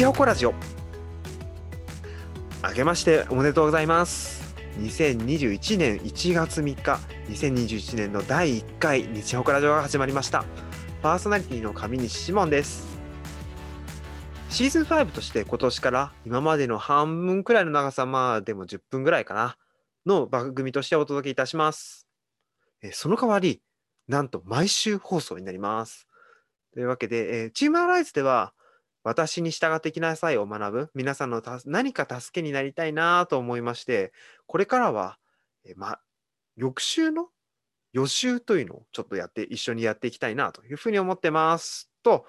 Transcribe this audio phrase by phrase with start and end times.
[0.00, 0.54] 日ほこラジオ。
[2.66, 4.56] 明けましておめでとうございます。
[4.78, 6.98] 2021年1月3日
[7.28, 10.46] 2021年の第1回日ほこラジオが始まりました。
[11.02, 12.88] パーソナリティの上西志門です。
[14.48, 19.58] シーズン5として今年から今までの半分くらいの長さまあでも10分ぐらいかな
[20.06, 22.06] の番組としてお届けいたします。
[22.80, 23.60] えその代わり
[24.08, 26.08] なんと毎週放送になります。
[26.72, 28.54] というわけで、えーチームアライズでは
[29.02, 34.12] 私に従っていきなさいを学ぶ皆さんのた何か助けになりたいなと思いまして
[34.46, 35.18] これからは、
[35.64, 35.98] えーま、
[36.56, 37.28] 翌週の
[37.92, 42.24] 予習というのをちょっとやって一緒にやっていきたいなというふうに思ってますと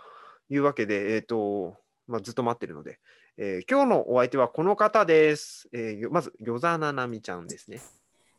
[0.50, 3.00] いうわけで、えーとまあ、ずっと待ってるので、
[3.38, 7.80] えー今日のお相手はこの方です、えーよまず与座ななみちゃんですね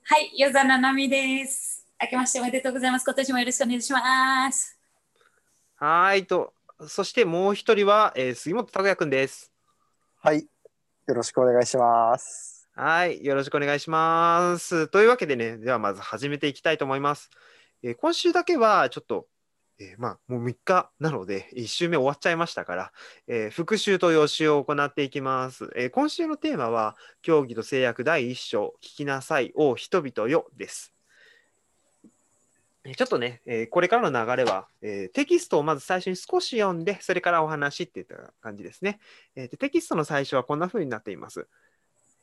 [0.04, 1.86] はい、夜座ななみです。
[2.02, 3.04] 明けましておめでとうございます。
[3.04, 4.76] 今年もよろしくお願いします。
[5.76, 6.52] はーいと
[6.88, 9.52] そしてもう一人は、えー杉本拓也くんです
[10.20, 10.46] はい。
[11.06, 12.68] よろしくお願いします。
[12.74, 14.88] はい、よろしくお願いします。
[14.88, 17.30] というわけでね、ではまず始めていきたいと思います。
[17.82, 19.26] えー今週だけはちょっと、
[19.78, 22.92] えーまあ、もう3日なので、1週目終わっちゃいましたから、
[23.26, 25.70] えー復習と予習を行っていきます。
[25.76, 30.94] えー今週のテーマは、競技と制約第1章、聞きなさいを人々よです。
[32.84, 38.98] ちょっとね、えーこれからの流れは、えーテキストをまず最初に少し読んで、それからお話っていった感じですね。
[39.36, 41.46] えーでテキストの最初はこんな風になっています。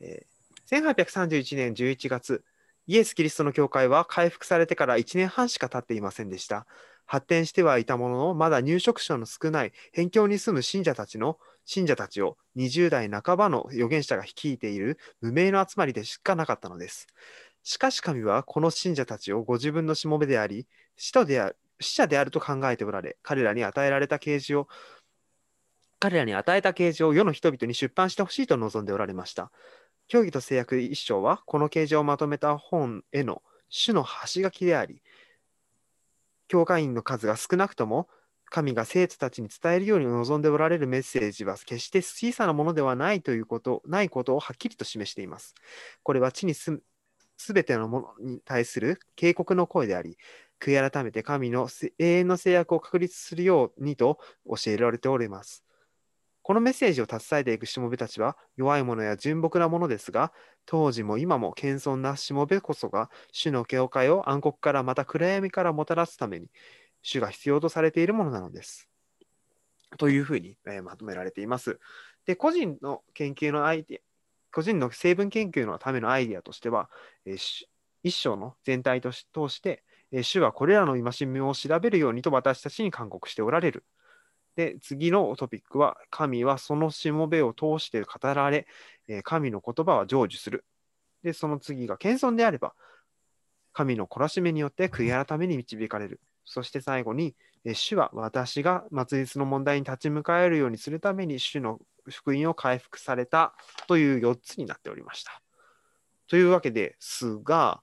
[0.02, 0.26] え
[0.70, 2.44] 1831年11月、
[2.88, 6.68] イエス・キリストの教会は回復されてから1年半しか経っていませんでした。
[7.06, 17.08] 発展してはいたものの、まだ入植者の少ない辺境に住む信者たちの信者たちを20代半ばの預言者が率いている無名の集まりでしかなかったのです。
[17.70, 20.66] しかし神はこの信者たちをご自分のしもべであり、
[20.98, 24.68] 使徒である死者であると考えておられ、彼らに与えられた啓示を
[26.00, 29.52] 彼らに与えた啓示を世の人々に出版してほしいと望んでおられました。
[30.08, 35.04] 教義と制約一章は、この啓示をまとめた本への主の端書きであり、
[36.48, 38.10] 教会員の数が少なくとも、
[38.46, 45.54] 神が生徒たちに伝えるように望んでおられるメッセージは決して小さなものではないということ、ないことをはっきりと示しています。
[46.02, 46.84] これは地に住む
[47.40, 50.18] すべてのものに対する警告の声であり、
[50.60, 55.64] 悔い改めて神の永遠の制約を確立するようにと教えられております。
[56.42, 60.34] このメッセージを携えていくしもべたちは弱い者や純朴なものですが、
[60.66, 66.50] 当時も今も謙遜なしもべこそが主の教会を暗黒からまた暗闇からもたらすために
[67.02, 68.90] 主が必要とされているものなのです。
[69.98, 71.80] というふうに、えまとめられています。
[72.26, 74.09] で、個人の研究のアイデア、
[74.52, 76.90] 個人の成分研究のためのアイディアとしては、
[77.26, 77.66] えー
[78.02, 83.86] 一章の全体とし通して、えー主はこれらの戒めを調べるようにと私たちに勧告しておられる。
[84.56, 88.68] で、次のトピックは、神はそのしもべを通して語られ、
[89.08, 90.66] えー神の言葉は成就する。
[91.24, 92.74] で、その次が、謙遜であれば、
[93.74, 96.20] 神の懲らしめによって悔い改めに導かれる。
[96.46, 97.36] そして最後に、
[97.74, 103.54] 主は私が末日の問題に立ち向かえるようにするために、主の福音を回復された
[103.88, 105.42] という4つになっておりました。
[106.28, 107.82] というわけですが、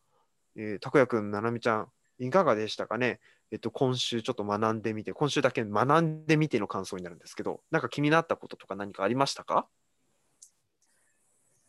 [0.56, 1.88] えー、拓也くん、ななみちゃん、
[2.19, 3.20] いかがでしたかね？
[3.53, 9.69] えっと、今週ちょっと学んでみて、今週だけ学んでみての感想になるんですけど、なんか気になったこととか何かありましたか？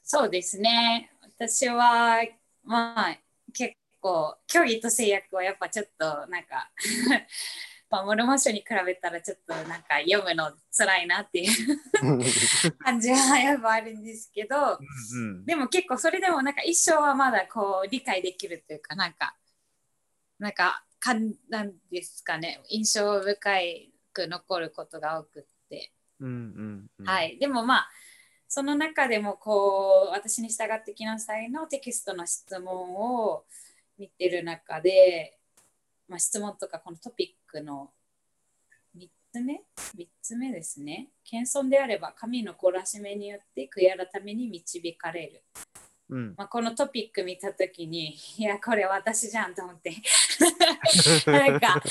[0.04, 1.12] そうですね。
[1.22, 2.24] 私は、
[2.64, 3.18] まあ、
[3.54, 6.72] 結構、競技と制約はやっぱちょっとなんか、
[7.90, 11.80] まあ、モルモ書に比べたらちょっとなんか読むの辛いなっていう
[12.80, 14.78] 感じはやっぱあるんですけど、
[15.14, 19.36] うんでも結構それでもなんか一生はまだこう理解できるというかなんか
[20.40, 23.52] なんかかんなんですかね印象深
[24.12, 27.06] く残ることが多くって、うんうんうん。
[27.06, 27.38] はい。
[27.38, 27.92] でもまあ
[28.48, 33.44] その中でもこう私に従ってきなさいのテキストの質問を
[33.98, 35.38] 見てる中で、
[36.08, 37.92] まあ、質問とかこのトピックの
[38.98, 39.62] 3つ目
[39.96, 41.10] ?3 つ目ですね。
[41.24, 45.44] 謙遜であれば神の懲らしめによって悔い改めに導かれる。
[46.10, 49.94] うんまあ、このトピック見たときに、いや、これ私じゃんと思って。
[51.28, 51.82] なんか、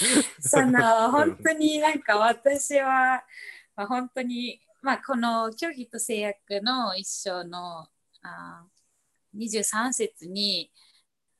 [0.40, 3.22] その、 本当になんか私は、
[3.74, 7.88] まあ、本当に、まあ、この競技と制約の一章の
[8.22, 8.64] あ
[9.36, 10.72] 23節に、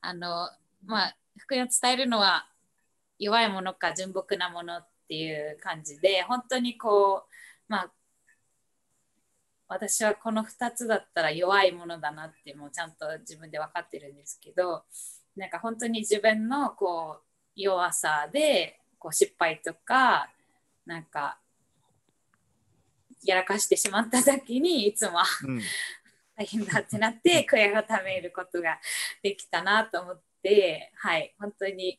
[0.03, 0.51] あの、
[0.85, 2.47] まあ、福音を伝えるのは
[3.19, 7.31] 弱いものか純朴なものっていう感じで、本当にこう、
[7.69, 7.93] まあ、
[9.69, 14.85] 私はこの2つだったら弱いものだなってもうちゃんと自分で分かってるんですけど
[15.37, 17.23] なんか本当に自分のこう
[17.57, 20.31] 弱さでこう失敗とか
[20.85, 21.39] なんか
[23.25, 25.61] やらかしてしまった時にいつもうん。
[26.37, 28.79] 大変だってなって悔い改めることが
[29.23, 31.99] できたなと思ってはい本当に、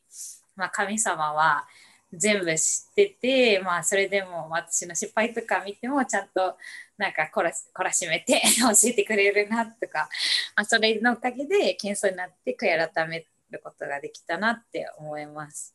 [0.58, 1.66] まあ、神様は
[2.12, 6.56] 全部知ってて、まあ、それでも私の失敗とか見てもちゃんと
[6.96, 10.08] なんか懲ら懲らしめて 教えてくれるなとか、
[10.56, 15.74] まあ、それのおかげで謙遜になって悔い改めることができたなって思います。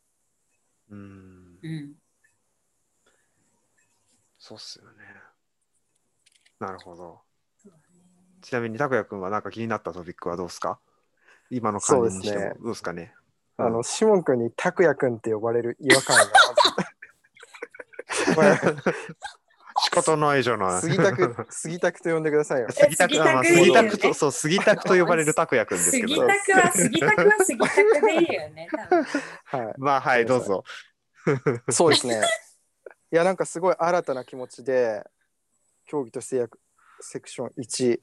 [0.89, 1.93] うんうん、
[4.37, 5.05] そうっすよね。
[6.59, 7.21] なるほど。
[8.41, 10.79] ちなみに、拓也君は何か気になったトピックはどうですか？
[11.49, 13.13] 今の感じにしてもどうですかね？
[13.57, 16.23] あの、シモン君に拓也君って呼ばれる違和感が
[18.35, 18.75] まず、
[19.85, 20.81] 仕方ないじゃない。
[20.81, 22.67] 杉田く、 杉田くと呼んでくださいよ。
[22.71, 26.27] 杉田君はまあ杉杉田君田君と、そう、杉田君と呼ばれる拓也君ですけ杉ど。
[26.27, 28.67] 田区は杉田区は杉田区でいいよね。
[29.45, 29.73] はい。
[29.77, 30.63] まあ、はい、どうぞ。
[31.69, 32.21] そうですね。
[33.11, 35.03] いや、なんかすごい新たな気持ちで、
[35.85, 36.59] 競技と制約
[37.01, 37.99] セクション1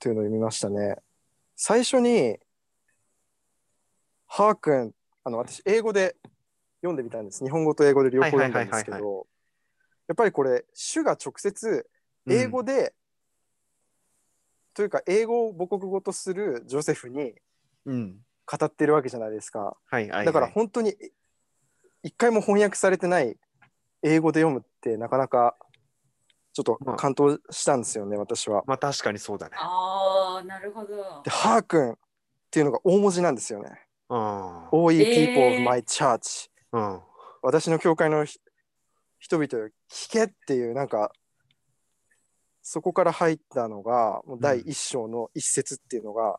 [0.00, 0.96] というのを読みましたね。
[1.56, 2.38] 最初に、
[4.28, 4.94] ハー君、
[5.24, 6.16] あの、私、英語で
[6.80, 7.42] 読んでみたんです。
[7.42, 9.26] 日本語と英語で両方読んだんですけど、
[10.06, 11.88] やっぱりこれ、主が直接、
[12.26, 12.94] 英語で、
[14.74, 17.34] というか、英語を母国語とするジョセフに
[17.84, 18.18] うん。
[18.50, 19.76] 語ってるわけじゃないですか。
[19.86, 20.26] はい、はいはい。
[20.26, 20.94] だから本当に
[22.02, 23.36] 一回も翻訳されてない
[24.02, 25.56] 英語で読むってなかなか
[26.54, 28.64] ちょっとまあ感動したんですよね、私は。
[28.66, 29.56] まあ、確かにそうだね。
[29.58, 31.30] ああ、なるほどで、。
[31.30, 31.96] ハー君っ
[32.50, 33.87] ていうのが大文字なんですよね。
[34.10, 34.18] うん。
[34.70, 37.00] All ye えー people of my church、うん。
[37.42, 38.38] 私の教会のひ
[39.18, 41.12] 人々よ聞けっていうなんか
[42.62, 46.38] そこから入ったのがもう第一章の一節っていうのが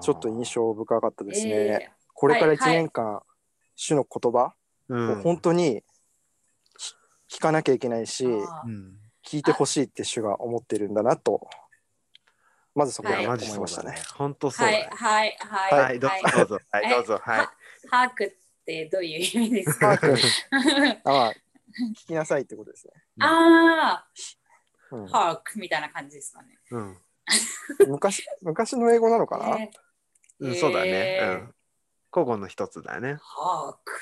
[0.00, 1.52] ちょっと印象深かったですね。
[1.52, 3.20] えこれから1はいはい年間、
[3.74, 4.54] 主の言葉
[4.88, 5.82] うんを本当に
[7.30, 8.38] 聞聞かなきゃいけないし、う
[8.68, 8.98] ん。
[9.24, 11.48] 聞いてほしいって主が思ってるんだなと、
[12.74, 14.02] まずそこいや、で思マジそうだねいましたね。。
[14.16, 14.88] 本当そうだね。
[14.92, 16.08] はいはいはいはい、ど
[16.42, 16.58] うぞ。
[16.70, 17.20] はい、どうぞ。
[17.22, 17.48] はい。
[17.88, 18.32] ハークっ
[18.64, 19.92] てどういう意味ですか？
[19.92, 19.96] あ
[21.04, 22.92] まあ、聞きなさいってことですね。
[23.20, 24.06] あ
[24.90, 26.58] うんあ、ハークみたいな感じですかね。
[26.70, 26.98] うん。
[27.88, 29.70] 昔昔の英語なのかな、え
[30.40, 30.88] うん、そうだね。
[30.90, 31.54] えーうん。
[32.12, 33.16] 古語の一つだね。
[33.20, 34.00] ハーク。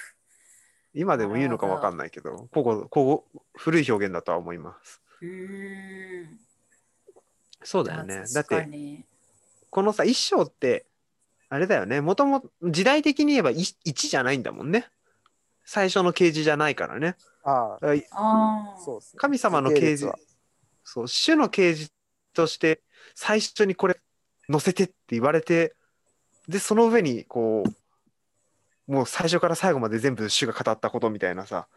[0.95, 3.25] 今でも言うのかわかんないけど、古語、古語、
[3.57, 5.01] 古い表現だとは思います。
[5.21, 6.41] うーん。
[7.63, 8.25] そうだよね。
[8.33, 9.05] だって、に
[9.71, 10.87] このさ、一章って、
[11.49, 12.01] あれだよね。
[12.01, 14.89] もとも時代的に言えば1じゃないんだもんね。
[15.65, 17.17] 最初の啓示じゃないからね。
[17.45, 18.77] ああ。
[19.17, 20.19] 神様の時系啓示列は、
[20.85, 21.93] そう、主の啓示
[22.35, 22.83] として、
[23.15, 24.01] 最初にこれ
[24.51, 25.75] 載せてって言われて、
[26.49, 27.65] で、その上に、こ
[28.89, 31.69] う、もう最初から最後まで全部主が語ったことみたいなさ、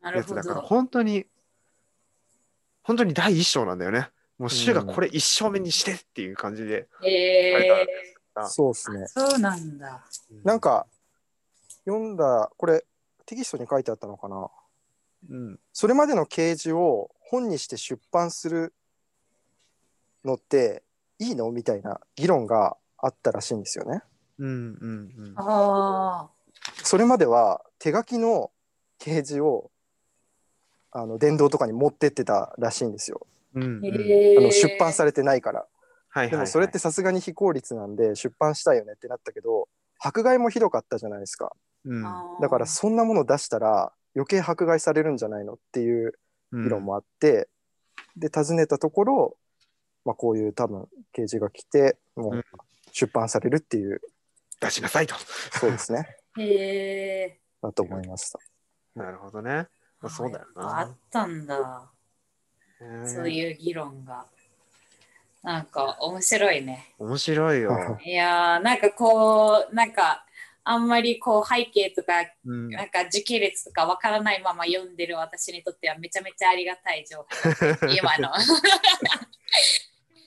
[0.00, 0.66] なるほやつだから、ど。
[0.66, 1.26] 本当に、
[2.82, 4.08] 本当に第一章なんだよね。
[4.42, 6.88] もう主がこれ一生目にしてっていう感じで。
[7.06, 7.86] え
[8.34, 9.06] あそうですねー、。
[9.06, 10.04] そうなんだ。
[10.42, 10.88] なんか、
[11.84, 12.84] 読んだ、これ、
[13.24, 14.50] テキストに書いてあったのかな
[15.30, 18.74] うん、それまでの啓示を本にして出版する
[20.24, 20.82] のって
[21.20, 21.52] いいの？
[21.52, 24.02] みたいな議論があったらしいんですよね。
[24.38, 25.34] うん、うん、うん。
[25.36, 26.28] あ
[26.82, 28.50] それまでは手書きの
[28.98, 29.70] 掲示を
[30.90, 33.24] あの電動とかに持ってってたらしいんですよ。
[33.54, 33.86] うん、うん
[34.38, 34.40] あ。
[34.40, 35.60] の出版されれてないから。
[35.60, 35.68] はい
[36.08, 36.30] はい、はい。
[36.30, 39.68] でもそれってさすがに非効率なんで出版したいよねってなったけど
[39.98, 41.52] 迫害もひどかったじゃないですか。
[41.84, 42.02] うん、
[42.40, 46.12] だからそんなもの出したら余計迫害されるんじゃないのっていう
[46.52, 47.48] 議論もあって、
[48.16, 49.36] で尋ねたところ、
[50.04, 50.82] まあ、こういう多分
[51.12, 52.44] 掲示が来てもうんう
[52.92, 54.00] 出版されるっていう、
[54.60, 55.14] 出しなさいと。
[55.52, 57.40] そうですね へえ。
[57.62, 58.38] だと思いました。
[58.94, 59.68] なるほどね。
[60.00, 60.80] まあ、そうだよな。
[60.80, 61.90] あったんだ。
[63.06, 64.26] そういう議論が。
[65.42, 66.94] なんか面白いね。
[66.98, 67.98] 面白いよ。
[68.04, 70.24] いやーなんかこう、なんか
[70.64, 72.12] あんまりこう背景とか、
[72.46, 77.26] うん、なんか時系列とかわからないまま読んでる私にとってはめちゃめちゃありがたい情報。
[77.92, 78.30] 今の。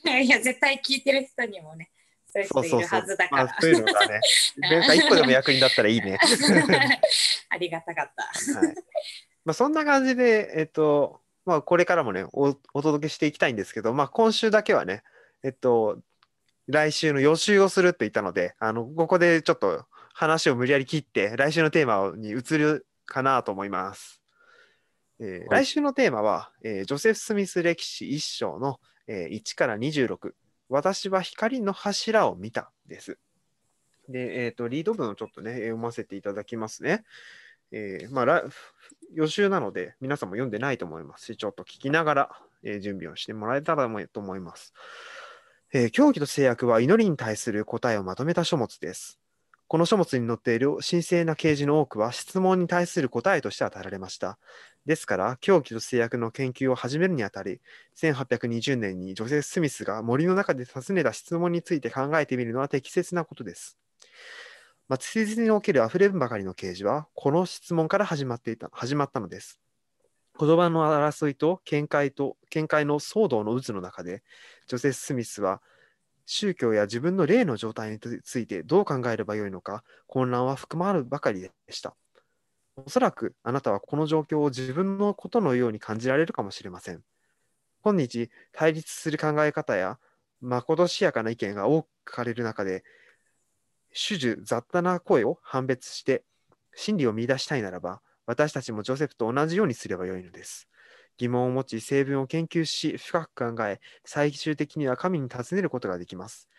[0.21, 1.89] いや、絶対聞いてる人にもね、
[2.27, 3.45] そういう人いるはずだから。
[3.45, 4.19] まあ、そういうのがね、
[4.57, 6.19] なんか一個でも役に立ったらいいね。
[7.49, 8.23] ありがたかった。
[8.59, 8.75] はい。
[9.45, 15.03] まあ、そんな感じで、えっと、まあ、これからもねお、お届けしていきたいんですけど、まあ、今週だけはね、
[15.43, 15.99] えっと、
[16.67, 24.21] 来週の予習をするって言ったので、あの、ここでちょっと話を無理やり切って、来週のテーマに移るかなと思います。
[25.19, 30.33] えーはい来週のテーマは、えージョセフ・スミス歴史1章の、えー1から26、
[30.69, 33.17] 私は光の柱を見たです。
[34.09, 37.03] で、えっ、と、リード文をちょっとね、読ませていただきますね。
[37.71, 38.43] えーまあ、ら
[39.13, 42.29] 予習なので皆さんも読んでないと思いますし、ちょっと聞きながら、
[42.63, 44.73] えー準備をしてもらえたらと思います。
[45.73, 49.19] えー教義と制約は祈りに対する答えをまとめた書物です。
[49.67, 54.37] この書物に載っている神聖な啓示の多くは質問に対する答えとして与えられました。
[54.85, 57.59] ですから、教義と制約の研究を始めるにあたり、
[57.97, 63.79] 1820年にジョセフ・スミスが森の中で尋ねた質問について考えてみるのは適切なことです。
[64.87, 69.59] まあ、追随における溢れんばかりの啓示は、この質問から始まっていた始まったのです。
[70.39, 74.21] 言葉の争いと見解と見解の騒動の渦の中で、
[74.67, 75.61] ジョセフ・スミスは
[76.25, 81.95] 宗教や自分の霊の状態についてどう考えればよいのか混乱は含まるばかりでした。
[82.75, 87.01] おそらくあなたはこの状況を自分のことのように感じられるかもしれません。
[87.83, 89.99] 今日、対立する考え方や
[90.41, 92.83] まことしやかな意見が多く書かれる中で、
[93.97, 96.23] 主従雑多な声を判別して
[96.75, 100.67] 真理を見出したいならば、私たちもジョセフと同じようにすればよいのです。
[101.17, 106.49] 疑問を持ち、成分を研究し、深く考え、最終的には神に尋ねることができます。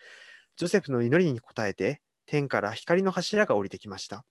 [0.55, 4.25] ジョセフの祈りに応えて、天から光の柱が降りてきました。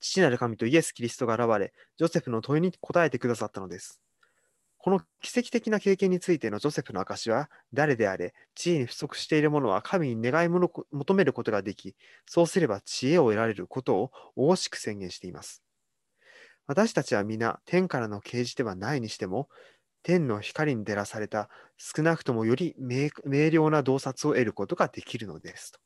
[0.00, 4.02] 父なる神とイエス・キリストが現れ、ジョセフの問いに答えてくださったのです。
[4.82, 11.94] この奇跡的な経験についてのジョセフの証は、誰であれ、知恵に不足している者は神に願いも求めることができ、
[12.24, 15.62] そうすれば知恵を得られることを大しく宣言しています。
[16.66, 19.50] 私たちは皆、天からの啓示ではないにしても、
[20.02, 25.72] 天の光に照らされた少なくともより明瞭な洞察を得ることができるのです。
[25.72, 25.78] と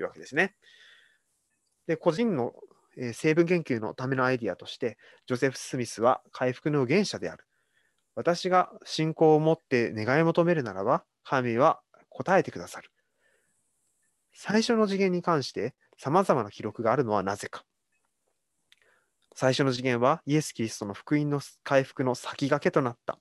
[0.00, 0.56] いうわけですね。
[1.86, 2.52] で、個人の、
[2.98, 7.45] え成分研究のためのアイディアとして、ジョセフ・スミスは回復の原者である。
[8.16, 12.90] 私が信仰を持って願い求めるならば、神は答えてくださる。
[14.32, 17.64] 最初の次元に関して様々な記録があるのはなぜか。
[19.34, 23.18] 最初の次元はイエス・キリストの福音の回復の先駆けとなった。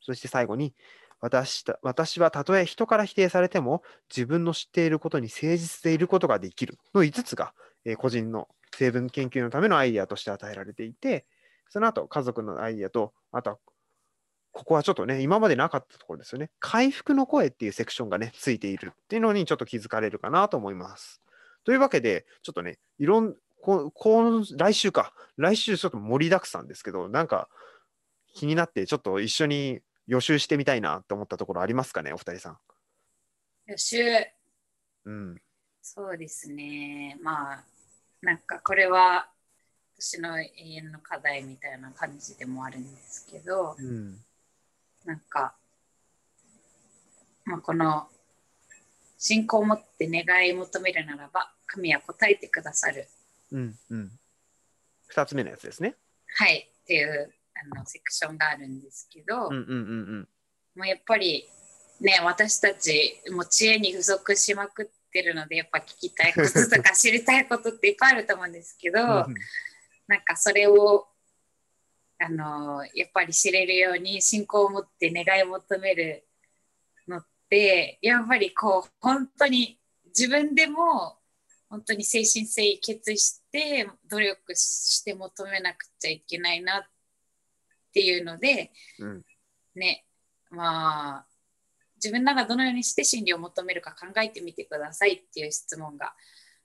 [0.00, 0.72] そして最後に、
[1.20, 11.26] 私た私はたとえ人から否定されても自分の知っていることに誠実でいることができるの5つが、え個人の成分研究のためのアイデアとして与えられていて、
[11.70, 13.58] その後家族のアイデアと、あとは
[14.52, 16.50] ここはちょっとね、今までなかったところですよね。
[16.60, 21.22] 回復の声っていうセクションがね、ついているっていうのにちょっと気づかれるかなと思います。
[21.64, 27.48] というわけで、ちょっとね、いろん、ここ来週か、来週ちょっと盛りだくさんですけど、なんか
[28.34, 32.58] 気になって、ちょっと一緒に予習してみたいなって思ったところありますかね、お二人さん。
[33.66, 33.96] 予習、
[35.04, 35.42] うん。
[35.80, 37.18] そうですね。
[37.22, 37.64] まあ、
[38.20, 39.28] なんかこれは
[39.98, 44.18] 私の永遠の課題みたいな感じでもあるんですけど、うん。
[45.04, 45.54] なんか、
[47.44, 48.08] まあ、この
[49.18, 53.08] 信仰を持って願い求めるならば、神は答えてくださる。
[53.50, 53.78] うん。
[53.90, 54.10] うん。
[55.08, 55.96] 二つ目のやつですね。
[56.36, 57.32] はい、っていう
[57.74, 59.62] あのセクションがあるんですけど、うんうんう
[60.20, 60.28] ん
[60.74, 61.46] もうやっぱり
[62.00, 69.06] ね、私たちもう知恵に不足しまくってるので、やっぱ聞きたいこととか知りたいことっていっぱいあると思うんですけど、うん。
[70.08, 71.06] なんかそれを
[72.24, 76.24] あのやっぱり知れるように信仰を持って願い求める
[77.08, 81.18] のってやっぱりこう本当に自分でも
[81.68, 86.82] 本当に精神性決意して努力して求めなくちゃいけないなっ
[87.92, 89.22] ていうのでうん。
[89.74, 90.04] ね
[90.50, 91.26] まあ
[91.96, 96.14] 自分らがどのようにして真理を求めるか考えてみてくださいっていう質問が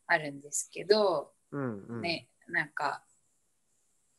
[0.08, 1.86] あるんですけど、うん。
[1.88, 2.02] うん。
[2.02, 3.04] ね、なんか、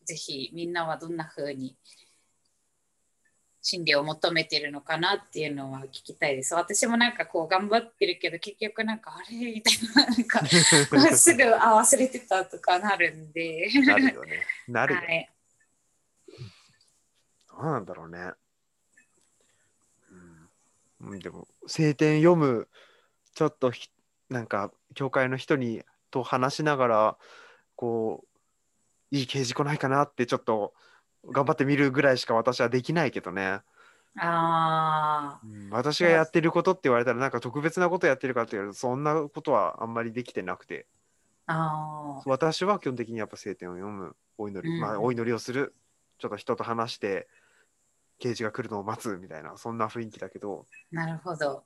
[0.09, 1.77] ぜひみんなはどんな風に
[3.61, 6.55] 真理を求めてるのかなっていうのは聞きたいです。
[6.55, 13.69] 私もなんかこう頑張ってるけど、結局なんかあれみたいな、なんかすぐあ忘れてたとかなるんで。
[13.85, 14.47] なるよね。
[14.67, 15.01] なるよ。
[15.03, 15.31] はい、
[17.51, 18.19] どうなんだろうね。
[21.03, 22.67] うん、うんでも、聖典読む、
[23.35, 23.91] ちょっとひ、
[24.31, 27.19] なんか、教会の人にと話しながら、
[27.77, 28.28] こう、
[29.11, 30.75] いい掲示来ないかなって、ちょっと、
[31.31, 33.61] 頑張ってみるぐらいしか私はできないけどね。
[34.21, 38.75] あうん私がやってることって言われたら、なんか特別なことやってるかって言われる。
[38.75, 40.87] と、そんなことはあんまりできてなくて、
[41.47, 44.81] あ、私は基本的にやっぱ聖典を読む、お祈り、うん。
[44.81, 45.75] まあ、お祈りをする、
[46.19, 47.29] ちょっと人と話して、
[48.19, 51.65] 掲示が来るのを待つみたいな、そんな雰囲気だけど、なるほど。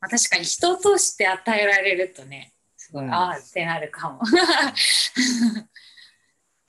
[0.00, 3.12] まあ、確かに人を通して与えられるとね、すごい、うん。
[3.12, 4.20] ああってなるかも。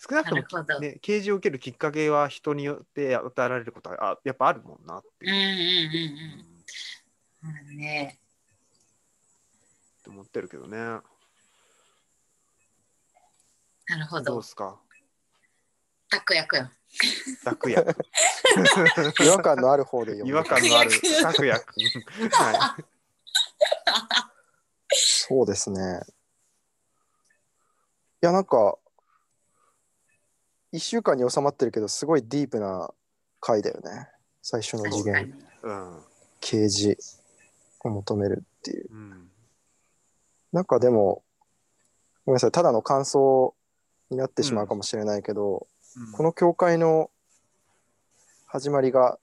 [0.07, 0.79] 少なくとも。
[0.79, 5.89] ね、掲示を受けるきっかけは人によって与えられることはあやっぱあるもんなってうんうんいう、
[7.43, 7.69] うんうん。
[7.69, 8.19] うんね、
[9.99, 10.77] って思ってるけどね。
[13.87, 14.47] なるほどどうで。
[14.47, 14.79] すか？
[16.11, 16.69] 悪役よ。
[17.43, 17.95] 楽役。
[19.23, 20.91] 違和感のある方で読む違和感のある
[21.23, 21.73] 楽役。
[22.31, 22.77] は
[24.91, 26.01] そうですね。
[28.21, 28.77] いや、なんか、
[30.75, 32.93] 1週間に収まってるけど、すごいディープな
[33.39, 34.09] 回だよね。
[34.41, 35.29] 最初の次元、確かに。
[35.29, 35.33] い。
[35.63, 36.03] うん。
[36.41, 36.97] 啓示
[37.79, 38.87] を求めるっていう。
[38.91, 39.29] うん。
[40.51, 41.23] なんかでも、
[42.25, 43.55] ごめんなさい、ただの感想
[44.09, 45.67] になってしまうかもしれないけど、
[46.13, 47.09] この教会の
[48.45, 49.17] 始まりが、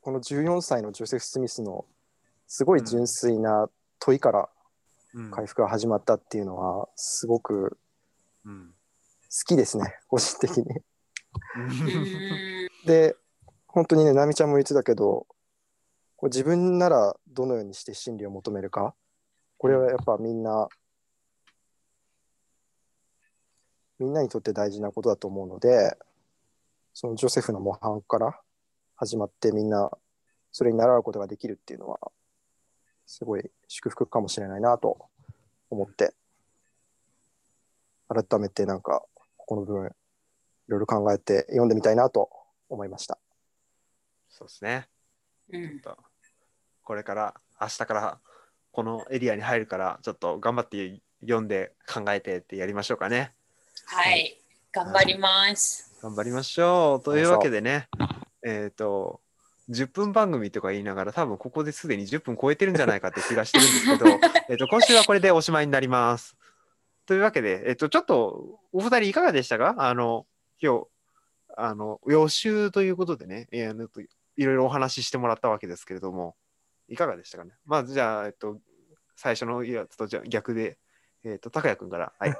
[0.00, 1.84] この14歳のジョセフ・スミスの
[2.46, 3.68] すごい純粋な
[3.98, 4.48] 問いから
[5.14, 7.78] うん回復が始まったっていうのは、すごく
[8.44, 8.73] うん好
[9.42, 10.64] きですね、個人的に。
[12.86, 13.16] で、
[13.66, 15.26] 本当にね、ナミちゃんも言ってたけど、
[16.16, 18.94] こう自分ならどのようにして真理を求めるか、
[19.58, 20.68] これはやっぱみんな、
[23.98, 25.96] みんなにとって大事なことだと思うので、
[26.92, 28.40] そのジョセフの模範から
[28.94, 29.90] 始まってみんな
[30.52, 31.98] それに習うことができるっていうのは、
[33.06, 35.08] すごい祝福かもしれないなと
[35.68, 36.14] 思って、
[38.08, 39.04] 改めてなんか、
[39.46, 39.90] ここの部分、い
[40.68, 42.30] ろいろ考えて読んでみたいなと
[42.68, 43.18] 思いました。
[44.30, 44.88] そうですね。
[45.52, 46.02] うんちょっと
[46.82, 48.18] これから明日から
[48.72, 53.32] このエリアに入るからちょっと頑張って読んで考えてってやりましょうかね。
[53.86, 54.38] はい。
[54.72, 55.94] 頑張ります。
[56.02, 57.04] 頑張りましょう。
[57.04, 57.88] というわけでね、
[58.44, 59.20] えっ、と、
[59.70, 64.20] 10分番組とか言いながら多分ここですでに10分超えてるんじゃないかって気がしてるんですけど、
[64.50, 66.36] えっと今週はこれでおしまいになります。
[67.06, 69.74] というわけで、えっ、とちょっとお二人いかがでしたか？
[69.78, 70.26] あの、
[70.60, 70.86] 今日、
[71.56, 76.34] あの、予習ということでね、えーあのといろいろお話ししてもらったわけですけれども、
[76.88, 77.52] いかがでしたかね？
[77.66, 78.58] まあじゃあ、えっと、
[79.16, 80.78] 最初のやつとじゃあ逆で、
[81.24, 82.34] えっ、と、拓也くんから、はい。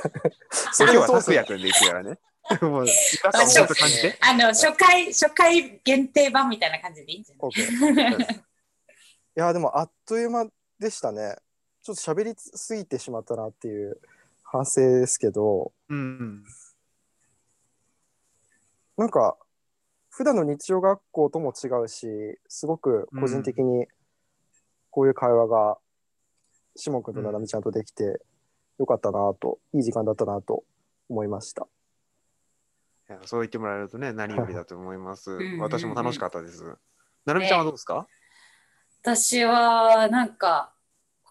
[0.72, 2.18] そ今日は拓也くんでいくからね。
[2.62, 2.90] もう、違
[3.24, 4.18] 和感をちょっと感じて。
[4.20, 8.32] あの、初回、初回限定版みたいな感じでいいんじゃない？OK
[9.34, 10.46] いやでもあっという間
[10.78, 11.36] でしたね
[11.82, 13.98] ちょっと喋りすぎてしまったなっていう
[14.42, 16.44] 反省ですけどうん。
[18.96, 19.36] なんか
[20.10, 22.06] 普段の日曜学校とも違うし
[22.48, 23.86] すごく個人的に
[24.90, 25.78] こういう会話が
[26.76, 28.20] しもくんとななみちゃんとできて
[28.78, 30.64] よかったなといい時間だったなと
[31.08, 31.66] 思いました
[33.10, 36.64] いやそう言ってもらえるとね、何よりだと思います 私も楽しかったです。
[37.24, 38.06] ななみちゃんはどうですか、
[39.02, 40.72] 私は、なんか、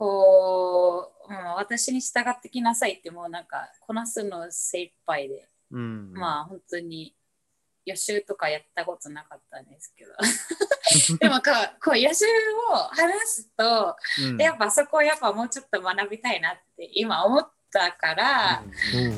[0.02, 6.12] こう、うん、私に従ってきなさいって、もうなんか、こなすの精一杯で、うん。
[6.14, 7.16] まあ、本当に、
[7.86, 10.12] 予習とかやったことなかったんですけど。
[11.22, 12.26] でもこう、こう予習
[12.72, 18.64] を話すと、うんやっぱそこをやっぱもうちょっと学びたいなって今思ったから、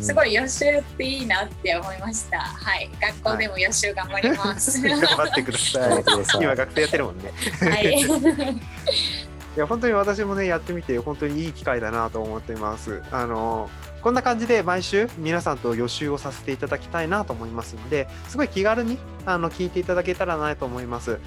[0.02, 2.40] すごい予習っていいなって思いました。
[2.40, 4.82] はい、学校でも予習頑張ります。
[4.82, 6.04] 頑張ってください頑張って。
[6.04, 7.32] ください今学生やってるもんね。
[7.62, 9.33] はい。
[9.56, 13.04] いや本当に私もねやってみて本当にいい機会だなと思っています。
[13.12, 13.70] あの
[14.02, 21.20] こんな感じで毎週皆さんと予習をさせていただきたいなと思いますのですごい気軽にあの聞いていただけたらなと思います。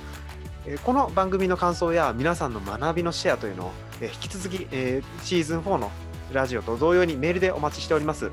[0.84, 5.92] この番組の感想や皆さんの学びのシェアというのを、引き続き、えーシーズン4の
[6.32, 8.32] ラジオと同様にメールでお待ちしております。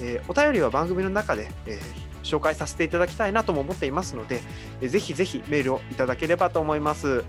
[0.00, 4.40] えーお便りは番組の中で、えー紹介させていただきたいなとも思っていますので、
[4.80, 7.24] えーぜひぜひメールをいただければと思います。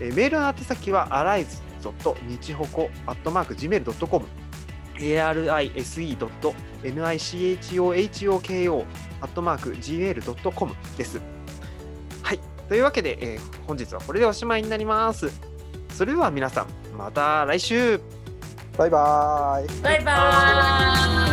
[0.00, 1.62] えーメールの宛先は arise.
[2.28, 4.26] 日ほこ .gmail.com
[4.98, 6.54] arise.nichohoko
[9.20, 11.20] .gmail.com です。
[12.22, 12.40] はい。
[12.68, 15.30] というわけで、えー本日はこれでおしまいになります。
[15.92, 18.00] それでは皆さん、また来週
[18.78, 21.27] バイバーイバイバイ。